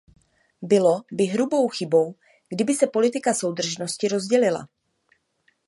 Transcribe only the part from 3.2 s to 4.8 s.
soudržnosti rozdělila.